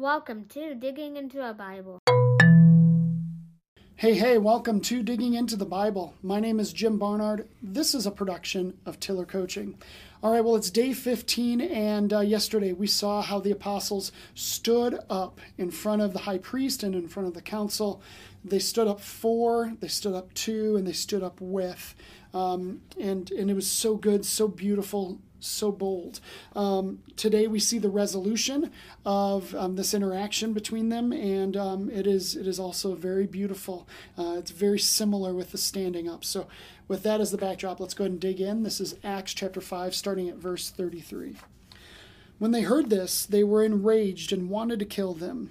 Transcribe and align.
Welcome 0.00 0.44
to 0.50 0.76
Digging 0.76 1.16
into 1.16 1.44
a 1.44 1.52
Bible. 1.52 1.98
Hey, 3.96 4.14
hey, 4.14 4.38
welcome 4.38 4.80
to 4.82 5.02
Digging 5.02 5.34
into 5.34 5.56
the 5.56 5.66
Bible. 5.66 6.14
My 6.22 6.38
name 6.38 6.60
is 6.60 6.72
Jim 6.72 6.98
Barnard. 7.00 7.48
This 7.60 7.96
is 7.96 8.06
a 8.06 8.12
production 8.12 8.78
of 8.86 9.00
Tiller 9.00 9.24
Coaching. 9.24 9.76
All 10.22 10.30
right, 10.30 10.44
well, 10.44 10.54
it's 10.54 10.70
day 10.70 10.92
15, 10.92 11.60
and 11.60 12.12
uh, 12.12 12.20
yesterday 12.20 12.72
we 12.72 12.86
saw 12.86 13.22
how 13.22 13.40
the 13.40 13.50
apostles 13.50 14.12
stood 14.36 15.00
up 15.10 15.40
in 15.56 15.72
front 15.72 16.00
of 16.00 16.12
the 16.12 16.20
high 16.20 16.38
priest 16.38 16.84
and 16.84 16.94
in 16.94 17.08
front 17.08 17.26
of 17.26 17.34
the 17.34 17.42
council. 17.42 18.00
They 18.44 18.60
stood 18.60 18.86
up 18.86 19.00
for, 19.00 19.72
they 19.80 19.88
stood 19.88 20.14
up 20.14 20.32
to, 20.34 20.76
and 20.76 20.86
they 20.86 20.92
stood 20.92 21.24
up 21.24 21.40
with. 21.40 21.96
Um, 22.32 22.82
and, 23.00 23.28
and 23.32 23.50
it 23.50 23.54
was 23.54 23.68
so 23.68 23.96
good, 23.96 24.24
so 24.24 24.46
beautiful, 24.46 25.18
so 25.40 25.72
bold. 25.72 26.20
Um, 26.54 27.02
today 27.16 27.46
we 27.46 27.60
see 27.60 27.78
the 27.78 27.88
resolution 27.88 28.70
of 29.04 29.54
um, 29.54 29.76
this 29.76 29.94
interaction 29.94 30.52
between 30.52 30.88
them, 30.88 31.12
and 31.12 31.56
um, 31.56 31.90
it 31.90 32.06
is 32.06 32.36
it 32.36 32.46
is 32.46 32.58
also 32.58 32.94
very 32.94 33.26
beautiful. 33.26 33.88
Uh, 34.18 34.36
it's 34.38 34.50
very 34.50 34.78
similar 34.78 35.34
with 35.34 35.52
the 35.52 35.58
standing 35.58 36.08
up. 36.08 36.24
So, 36.24 36.46
with 36.88 37.02
that 37.02 37.20
as 37.20 37.30
the 37.30 37.38
backdrop, 37.38 37.80
let's 37.80 37.94
go 37.94 38.04
ahead 38.04 38.12
and 38.12 38.20
dig 38.20 38.40
in. 38.40 38.62
This 38.62 38.80
is 38.80 38.96
Acts 39.04 39.34
chapter 39.34 39.60
five, 39.60 39.94
starting 39.94 40.28
at 40.28 40.36
verse 40.36 40.70
thirty-three. 40.70 41.36
When 42.38 42.52
they 42.52 42.62
heard 42.62 42.88
this, 42.88 43.26
they 43.26 43.42
were 43.42 43.64
enraged 43.64 44.32
and 44.32 44.48
wanted 44.48 44.78
to 44.78 44.84
kill 44.84 45.12
them. 45.12 45.50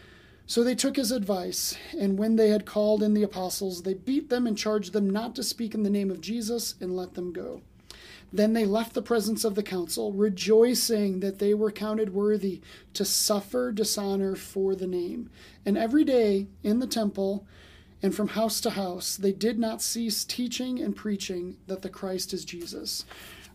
So 0.47 0.63
they 0.63 0.75
took 0.75 0.97
his 0.97 1.11
advice, 1.11 1.77
and 1.97 2.17
when 2.17 2.35
they 2.35 2.49
had 2.49 2.65
called 2.65 3.01
in 3.01 3.13
the 3.13 3.23
apostles, 3.23 3.83
they 3.83 3.93
beat 3.93 4.29
them 4.29 4.45
and 4.45 4.57
charged 4.57 4.91
them 4.91 5.09
not 5.09 5.35
to 5.35 5.43
speak 5.43 5.73
in 5.73 5.83
the 5.83 5.89
name 5.89 6.11
of 6.11 6.19
Jesus 6.19 6.75
and 6.81 6.95
let 6.95 7.13
them 7.13 7.31
go. 7.31 7.61
Then 8.33 8.53
they 8.53 8.65
left 8.65 8.93
the 8.93 9.01
presence 9.01 9.43
of 9.43 9.55
the 9.55 9.63
council, 9.63 10.13
rejoicing 10.13 11.19
that 11.19 11.39
they 11.39 11.53
were 11.53 11.71
counted 11.71 12.13
worthy 12.13 12.61
to 12.93 13.03
suffer 13.03 13.71
dishonor 13.71 14.35
for 14.35 14.73
the 14.73 14.87
name. 14.87 15.29
And 15.65 15.77
every 15.77 16.03
day 16.05 16.47
in 16.63 16.79
the 16.79 16.87
temple 16.87 17.45
and 18.01 18.15
from 18.15 18.29
house 18.29 18.61
to 18.61 18.71
house, 18.71 19.17
they 19.17 19.33
did 19.33 19.59
not 19.59 19.81
cease 19.81 20.23
teaching 20.23 20.79
and 20.79 20.95
preaching 20.95 21.57
that 21.67 21.81
the 21.81 21.89
Christ 21.89 22.33
is 22.33 22.45
Jesus. 22.45 23.05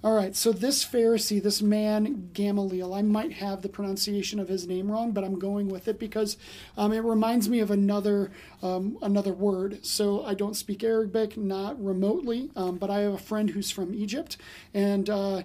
All 0.06 0.12
right, 0.12 0.36
so 0.36 0.52
this 0.52 0.84
Pharisee, 0.84 1.42
this 1.42 1.60
man 1.60 2.30
Gamaliel, 2.32 2.94
I 2.94 3.02
might 3.02 3.32
have 3.32 3.62
the 3.62 3.68
pronunciation 3.68 4.38
of 4.38 4.46
his 4.46 4.64
name 4.64 4.88
wrong, 4.88 5.10
but 5.10 5.24
I'm 5.24 5.36
going 5.36 5.66
with 5.66 5.88
it 5.88 5.98
because 5.98 6.36
um, 6.78 6.92
it 6.92 7.00
reminds 7.00 7.48
me 7.48 7.58
of 7.58 7.72
another 7.72 8.30
um, 8.62 8.98
another 9.02 9.32
word. 9.32 9.84
So 9.84 10.24
I 10.24 10.34
don't 10.34 10.54
speak 10.54 10.84
Arabic, 10.84 11.36
not 11.36 11.84
remotely, 11.84 12.50
um, 12.54 12.76
but 12.76 12.88
I 12.88 13.00
have 13.00 13.14
a 13.14 13.18
friend 13.18 13.50
who's 13.50 13.72
from 13.72 13.92
Egypt, 13.94 14.36
and 14.72 15.10
uh, 15.10 15.42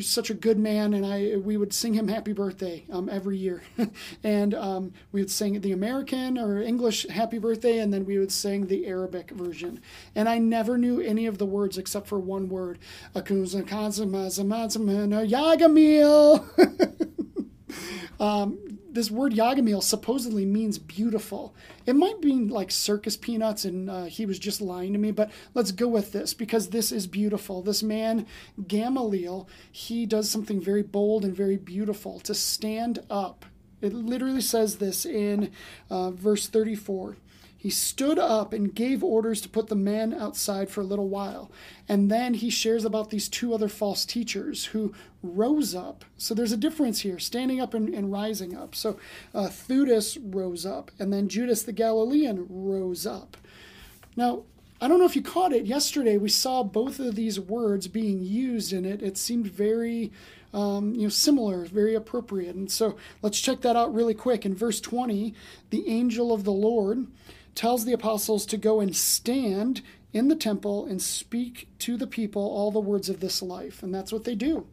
such 0.00 0.30
a 0.30 0.34
good 0.34 0.58
man, 0.58 0.94
and 0.94 1.04
I 1.04 1.36
we 1.36 1.56
would 1.56 1.72
sing 1.72 1.94
him 1.94 2.08
happy 2.08 2.32
birthday 2.32 2.84
um, 2.90 3.08
every 3.08 3.36
year, 3.36 3.62
and 4.24 4.54
um, 4.54 4.92
we 5.12 5.20
would 5.20 5.30
sing 5.30 5.60
the 5.60 5.72
American 5.72 6.38
or 6.38 6.60
English 6.62 7.06
happy 7.08 7.38
birthday, 7.38 7.78
and 7.78 7.92
then 7.92 8.04
we 8.04 8.18
would 8.18 8.32
sing 8.32 8.66
the 8.66 8.86
Arabic 8.86 9.30
version. 9.30 9.80
And 10.14 10.28
I 10.28 10.38
never 10.38 10.78
knew 10.78 11.00
any 11.00 11.26
of 11.26 11.38
the 11.38 11.46
words 11.46 11.78
except 11.78 12.06
for 12.06 12.18
one 12.18 12.48
word, 12.48 12.78
Yagamil. 15.26 16.44
um, 18.20 18.58
this 18.98 19.12
word 19.12 19.32
Yagamil 19.32 19.80
supposedly 19.80 20.44
means 20.44 20.76
beautiful. 20.76 21.54
It 21.86 21.94
might 21.94 22.18
mean 22.20 22.48
like 22.48 22.72
circus 22.72 23.16
peanuts, 23.16 23.64
and 23.64 23.88
uh, 23.88 24.04
he 24.06 24.26
was 24.26 24.40
just 24.40 24.60
lying 24.60 24.92
to 24.92 24.98
me, 24.98 25.12
but 25.12 25.30
let's 25.54 25.70
go 25.70 25.86
with 25.86 26.10
this 26.10 26.34
because 26.34 26.70
this 26.70 26.90
is 26.90 27.06
beautiful. 27.06 27.62
This 27.62 27.80
man, 27.80 28.26
Gamaliel, 28.66 29.48
he 29.70 30.04
does 30.04 30.28
something 30.28 30.60
very 30.60 30.82
bold 30.82 31.24
and 31.24 31.32
very 31.32 31.56
beautiful 31.56 32.18
to 32.20 32.34
stand 32.34 32.98
up. 33.08 33.46
It 33.80 33.92
literally 33.92 34.40
says 34.40 34.78
this 34.78 35.06
in 35.06 35.52
uh, 35.88 36.10
verse 36.10 36.48
34. 36.48 37.18
He 37.60 37.70
stood 37.70 38.20
up 38.20 38.52
and 38.52 38.72
gave 38.72 39.02
orders 39.02 39.40
to 39.40 39.48
put 39.48 39.66
the 39.66 39.74
men 39.74 40.14
outside 40.14 40.70
for 40.70 40.80
a 40.80 40.84
little 40.84 41.08
while. 41.08 41.50
And 41.88 42.08
then 42.08 42.34
he 42.34 42.50
shares 42.50 42.84
about 42.84 43.10
these 43.10 43.28
two 43.28 43.52
other 43.52 43.68
false 43.68 44.04
teachers 44.04 44.66
who 44.66 44.94
rose 45.24 45.74
up. 45.74 46.04
So 46.16 46.34
there's 46.34 46.52
a 46.52 46.56
difference 46.56 47.00
here 47.00 47.18
standing 47.18 47.60
up 47.60 47.74
and, 47.74 47.92
and 47.92 48.12
rising 48.12 48.56
up. 48.56 48.76
So 48.76 49.00
uh, 49.34 49.48
Theudas 49.48 50.18
rose 50.22 50.64
up, 50.64 50.92
and 51.00 51.12
then 51.12 51.28
Judas 51.28 51.64
the 51.64 51.72
Galilean 51.72 52.46
rose 52.48 53.04
up. 53.06 53.36
Now, 54.14 54.44
I 54.80 54.86
don't 54.86 54.98
know 54.98 55.06
if 55.06 55.16
you 55.16 55.22
caught 55.22 55.52
it. 55.52 55.66
Yesterday, 55.66 56.16
we 56.18 56.28
saw 56.28 56.62
both 56.62 57.00
of 57.00 57.16
these 57.16 57.40
words 57.40 57.88
being 57.88 58.22
used 58.22 58.72
in 58.72 58.84
it. 58.84 59.02
It 59.02 59.16
seemed 59.16 59.48
very 59.48 60.12
um, 60.52 60.94
you 60.94 61.02
know, 61.02 61.08
similar, 61.08 61.64
very 61.64 61.94
appropriate. 61.94 62.54
And 62.54 62.70
so 62.70 62.96
let's 63.22 63.40
check 63.40 63.60
that 63.62 63.76
out 63.76 63.94
really 63.94 64.14
quick. 64.14 64.46
In 64.46 64.54
verse 64.54 64.80
20, 64.80 65.34
the 65.70 65.88
angel 65.88 66.32
of 66.32 66.44
the 66.44 66.52
Lord 66.52 67.06
tells 67.54 67.84
the 67.84 67.92
apostles 67.92 68.46
to 68.46 68.56
go 68.56 68.80
and 68.80 68.94
stand 68.94 69.82
in 70.12 70.28
the 70.28 70.36
temple 70.36 70.86
and 70.86 71.02
speak 71.02 71.68
to 71.80 71.96
the 71.96 72.06
people 72.06 72.42
all 72.42 72.70
the 72.70 72.80
words 72.80 73.08
of 73.08 73.20
this 73.20 73.42
life. 73.42 73.82
And 73.82 73.94
that's 73.94 74.12
what 74.12 74.24
they 74.24 74.34
do. 74.34 74.66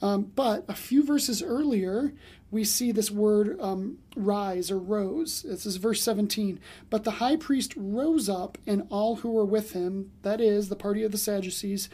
Um, 0.00 0.30
but 0.36 0.64
a 0.68 0.74
few 0.74 1.02
verses 1.04 1.42
earlier, 1.42 2.12
we 2.50 2.64
see 2.64 2.92
this 2.92 3.10
word 3.10 3.60
um, 3.60 3.98
rise 4.14 4.70
or 4.70 4.78
rose. 4.78 5.42
This 5.42 5.66
is 5.66 5.76
verse 5.76 6.02
17. 6.02 6.60
But 6.90 7.04
the 7.04 7.12
high 7.12 7.36
priest 7.36 7.74
rose 7.76 8.28
up, 8.28 8.56
and 8.66 8.86
all 8.88 9.16
who 9.16 9.30
were 9.32 9.44
with 9.44 9.72
him, 9.72 10.12
that 10.22 10.40
is, 10.40 10.68
the 10.68 10.76
party 10.76 11.02
of 11.02 11.12
the 11.12 11.18
Sadducees, 11.18 11.88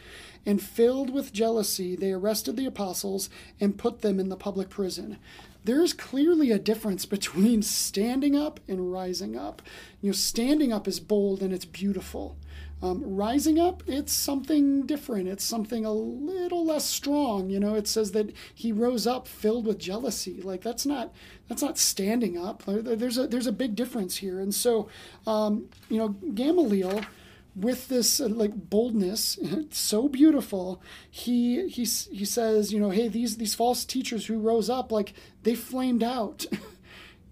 and 0.45 0.61
filled 0.61 1.09
with 1.09 1.33
jealousy, 1.33 1.95
they 1.95 2.11
arrested 2.11 2.55
the 2.55 2.65
apostles 2.65 3.29
and 3.59 3.77
put 3.77 4.01
them 4.01 4.19
in 4.19 4.29
the 4.29 4.37
public 4.37 4.69
prison 4.69 5.17
there's 5.63 5.93
clearly 5.93 6.51
a 6.51 6.59
difference 6.59 7.05
between 7.05 7.61
standing 7.61 8.35
up 8.35 8.59
and 8.67 8.91
rising 8.91 9.37
up. 9.37 9.61
You 10.01 10.09
know, 10.09 10.13
standing 10.13 10.73
up 10.73 10.87
is 10.87 10.99
bold 10.99 11.41
and 11.41 11.53
it's 11.53 11.65
beautiful. 11.65 12.37
Um, 12.81 13.01
rising 13.15 13.59
up, 13.59 13.81
it's 13.87 14.11
something 14.11 14.85
different. 14.85 15.29
It's 15.29 15.45
something 15.45 15.85
a 15.85 15.93
little 15.93 16.65
less 16.65 16.83
strong. 16.83 17.49
You 17.49 17.57
know, 17.57 17.75
it 17.75 17.87
says 17.87 18.11
that 18.11 18.33
he 18.53 18.73
rose 18.73 19.07
up 19.07 19.25
filled 19.25 19.65
with 19.65 19.79
jealousy. 19.79 20.41
Like 20.41 20.61
that's 20.61 20.85
not 20.85 21.13
that's 21.47 21.61
not 21.61 21.77
standing 21.77 22.37
up. 22.37 22.63
There's 22.67 23.17
a 23.17 23.25
there's 23.25 23.47
a 23.47 23.53
big 23.53 23.75
difference 23.75 24.17
here. 24.17 24.41
And 24.41 24.53
so, 24.53 24.89
um, 25.25 25.69
you 25.87 25.97
know, 25.97 26.09
Gamaliel 26.09 27.05
with 27.55 27.87
this 27.87 28.19
uh, 28.19 28.27
like 28.27 28.69
boldness 28.69 29.37
so 29.69 30.07
beautiful. 30.07 30.81
He 31.09 31.67
he 31.67 31.83
he 31.85 32.25
says 32.25 32.73
you 32.73 32.79
know 32.79 32.89
hey 32.89 33.07
these 33.07 33.37
these 33.37 33.55
false 33.55 33.85
teachers 33.85 34.25
who 34.25 34.39
rose 34.39 34.69
up 34.69 34.91
like 34.91 35.13
they 35.43 35.55
flamed 35.55 36.03
out. 36.03 36.45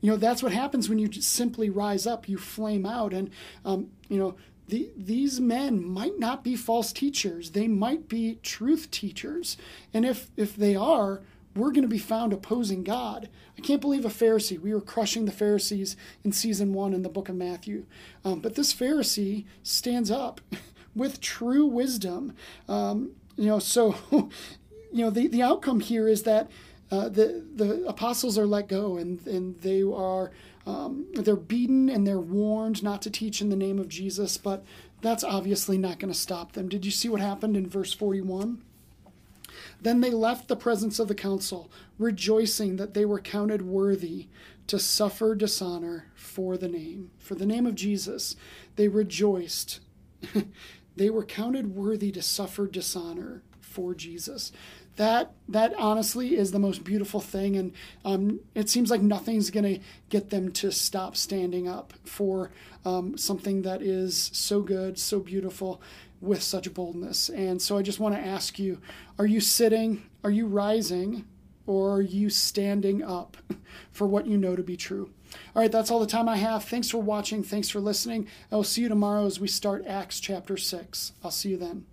You 0.04 0.10
know 0.10 0.18
that's 0.18 0.42
what 0.42 0.52
happens 0.52 0.90
when 0.90 0.98
you 0.98 1.12
simply 1.12 1.70
rise 1.70 2.08
up 2.08 2.28
you 2.28 2.40
flame 2.40 2.88
out. 2.88 3.14
And 3.14 3.30
um, 3.64 3.92
you 4.10 4.18
know 4.18 4.36
the, 4.68 4.90
these 4.98 5.40
men 5.40 5.86
might 5.86 6.18
not 6.18 6.44
be 6.44 6.56
false 6.56 6.92
teachers. 6.92 7.52
They 7.52 7.68
might 7.68 8.10
be 8.10 8.40
truth 8.42 8.90
teachers. 8.90 9.58
And 9.94 10.04
if 10.06 10.32
if 10.36 10.56
they 10.56 10.76
are 10.76 11.22
we're 11.56 11.72
going 11.72 11.84
to 11.84 11.88
be 11.88 11.98
found 11.98 12.34
opposing 12.34 12.84
God. 12.84 13.30
I 13.58 13.62
can't 13.62 13.82
believe 13.82 14.06
a 14.06 14.10
Pharisee. 14.10 14.60
We 14.60 14.74
were 14.74 14.82
crushing 14.82 15.26
the 15.26 15.32
Pharisees 15.32 15.96
in 16.24 16.32
season 16.32 16.74
one 16.74 16.94
in 16.94 17.04
the 17.04 17.10
book 17.10 17.30
of 17.30 17.36
Matthew. 17.36 17.86
Um, 18.24 18.40
but 18.40 18.56
this 18.56 18.74
Pharisee 18.74 19.46
stands 19.64 20.10
up 20.10 20.42
with 20.96 21.22
true 21.22 21.66
wisdom. 21.66 22.34
Um, 22.68 23.12
you 23.36 23.48
know, 23.48 23.60
so, 23.60 23.96
you 24.12 24.30
know, 24.92 25.10
the, 25.10 25.28
the 25.28 25.42
outcome 25.42 25.80
here 25.80 26.08
is 26.08 26.24
that 26.24 26.50
uh, 26.92 27.08
the 27.08 27.46
the 27.56 27.86
apostles 27.88 28.38
are 28.38 28.46
let 28.46 28.68
go 28.68 28.98
and 28.98 29.26
and 29.26 29.58
they 29.62 29.82
are 29.82 30.32
um, 30.68 31.08
they're 31.14 31.36
beaten 31.36 31.90
and 31.90 32.06
they're 32.06 32.20
warned 32.20 32.84
not 32.84 33.02
to 33.04 33.10
teach 33.10 33.42
in 33.42 33.50
the 33.50 33.56
name 33.56 33.80
of 33.80 33.88
Jesus, 33.88 34.38
but 34.38 34.64
that's 35.02 35.24
obviously 35.24 35.78
not 35.78 36.00
going 36.00 36.14
to 36.14 36.20
stop 36.20 36.52
them. 36.52 36.70
Did 36.70 36.86
you 36.86 36.92
see 36.92 37.10
what 37.10 37.22
happened 37.22 37.58
in 37.58 37.68
verse 37.68 37.94
41? 37.94 38.62
Then 39.82 40.02
they 40.02 40.12
left 40.12 40.48
the 40.48 40.56
presence 40.56 41.00
of 41.00 41.08
the 41.08 41.16
council, 41.16 41.72
rejoicing 41.98 42.76
that 42.76 42.94
they 42.94 43.06
were 43.06 43.20
counted 43.20 43.64
worthy 43.64 44.28
to 44.68 44.78
suffer 44.78 45.34
dishonor 45.36 46.06
for 46.14 46.56
the 46.56 46.68
name. 46.68 47.12
For 47.18 47.36
the 47.36 47.46
name 47.46 47.66
of 47.66 47.76
Jesus, 47.76 48.36
they 48.76 48.88
rejoiced. 48.88 49.80
they 50.96 51.10
were 51.10 51.26
counted 51.26 51.76
worthy 51.76 52.12
to 52.12 52.22
suffer 52.22 52.68
dishonor 52.68 53.42
for 53.60 53.96
Jesus 53.96 54.52
that 54.98 55.32
that 55.48 55.74
honestly 55.78 56.38
is 56.38 56.52
the 56.52 56.60
most 56.60 56.84
beautiful 56.84 57.20
thing. 57.20 57.56
And 57.56 57.74
um, 58.06 58.40
it 58.56 58.70
seems 58.70 58.90
like 58.90 59.02
nothing's 59.02 59.50
going 59.50 59.76
to 59.76 59.80
get 60.10 60.30
them 60.30 60.52
to 60.54 60.72
stop 60.72 61.16
standing 61.16 61.68
up 61.68 61.94
for 62.04 62.52
um, 62.86 63.18
something 63.18 63.62
that 63.64 63.82
is 63.82 64.32
so 64.34 64.62
good 64.62 64.98
so 64.98 65.20
beautiful 65.20 65.82
with 66.20 66.42
such 66.42 66.72
boldness. 66.74 67.30
And 67.30 67.62
so 67.62 67.78
i 67.78 67.82
just 67.82 68.00
want 68.00 68.16
to 68.16 68.22
ask 68.22 68.60
you 68.60 68.80
are 69.18 69.26
you 69.26 69.40
sitting 69.40 70.04
are 70.24 70.32
you 70.32 70.46
rising 70.46 71.26
or 71.66 71.94
are 71.94 72.02
you 72.02 72.30
standing 72.30 73.04
up 73.04 73.38
for 73.92 74.08
what 74.08 74.28
you 74.28 74.38
know 74.38 74.56
to 74.56 74.64
be 74.64 74.78
true? 74.78 75.10
All 75.56 75.62
right 75.62 75.72
that's 75.72 75.90
all 75.90 76.00
the 76.00 76.06
time 76.06 76.30
i 76.30 76.38
have. 76.38 76.64
Thanks 76.64 76.90
for 76.90 77.00
watching. 77.00 77.44
Thanks 77.44 77.70
for 77.70 77.80
listening. 77.80 78.28
I 78.52 78.56
will 78.56 78.64
see 78.64 78.82
you 78.82 78.90
tomorrow 78.90 79.26
as 79.26 79.40
we 79.40 79.48
start 79.48 79.86
acts 79.88 80.20
chapter 80.20 80.58
6 80.58 81.14
i'll 81.24 81.32
see 81.32 81.50
you 81.50 81.58
then 81.58 81.86